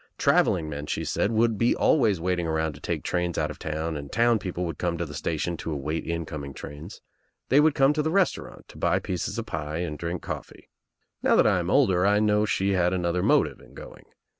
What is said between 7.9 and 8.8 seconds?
to the restaurant to